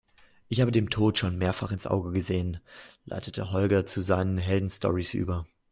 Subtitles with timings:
[0.47, 2.59] Ich habe dem Tod schon mehrfach ins Auge gesehen,
[3.05, 5.45] leitete Holger zu seinen Heldenstorys über.